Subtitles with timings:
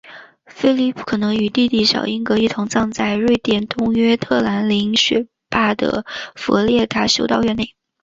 [0.47, 7.75] 菲里普可能与弟弟小英格一同葬在瑞典东约特兰林雪坪的弗列达修道院内。